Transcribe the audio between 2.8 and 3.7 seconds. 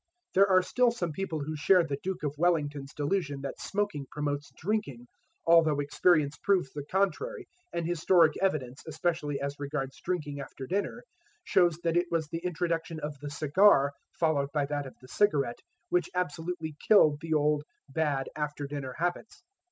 delusion that